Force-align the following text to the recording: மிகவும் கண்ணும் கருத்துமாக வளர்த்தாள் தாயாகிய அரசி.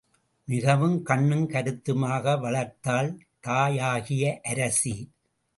மிகவும் 0.47 0.95
கண்ணும் 1.03 1.45
கருத்துமாக 1.47 2.35
வளர்த்தாள் 2.37 3.11
தாயாகிய 3.39 4.39
அரசி. 4.43 4.95